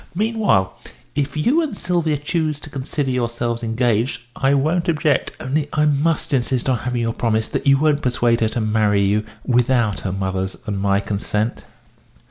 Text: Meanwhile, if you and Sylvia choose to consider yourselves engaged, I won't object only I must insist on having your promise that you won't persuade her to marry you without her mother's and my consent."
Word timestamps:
Meanwhile, 0.15 0.73
if 1.13 1.37
you 1.37 1.61
and 1.61 1.77
Sylvia 1.77 2.17
choose 2.17 2.59
to 2.61 2.71
consider 2.71 3.11
yourselves 3.11 3.61
engaged, 3.61 4.21
I 4.35 4.55
won't 4.55 4.89
object 4.89 5.33
only 5.39 5.69
I 5.73 5.85
must 5.85 6.33
insist 6.33 6.67
on 6.67 6.79
having 6.79 7.01
your 7.03 7.13
promise 7.13 7.47
that 7.49 7.67
you 7.67 7.77
won't 7.77 8.01
persuade 8.01 8.39
her 8.41 8.49
to 8.49 8.61
marry 8.61 9.03
you 9.03 9.23
without 9.45 9.99
her 9.99 10.11
mother's 10.11 10.55
and 10.65 10.79
my 10.81 11.01
consent." 11.01 11.65